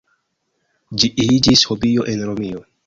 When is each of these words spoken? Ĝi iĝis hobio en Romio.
Ĝi 1.03 1.11
iĝis 1.29 1.67
hobio 1.73 2.11
en 2.15 2.29
Romio. 2.33 2.69